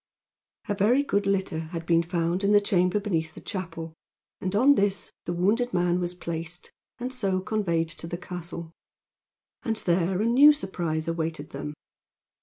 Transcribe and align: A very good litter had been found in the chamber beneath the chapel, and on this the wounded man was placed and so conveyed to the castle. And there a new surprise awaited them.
A 0.67 0.73
very 0.73 1.03
good 1.03 1.27
litter 1.27 1.59
had 1.59 1.85
been 1.85 2.01
found 2.01 2.43
in 2.43 2.53
the 2.53 2.59
chamber 2.59 2.99
beneath 2.99 3.35
the 3.35 3.39
chapel, 3.39 3.93
and 4.39 4.55
on 4.55 4.73
this 4.73 5.11
the 5.25 5.31
wounded 5.31 5.75
man 5.75 5.99
was 5.99 6.15
placed 6.15 6.71
and 6.97 7.13
so 7.13 7.39
conveyed 7.39 7.89
to 7.89 8.07
the 8.07 8.17
castle. 8.17 8.71
And 9.61 9.75
there 9.75 10.19
a 10.19 10.25
new 10.25 10.53
surprise 10.53 11.07
awaited 11.07 11.51
them. 11.51 11.75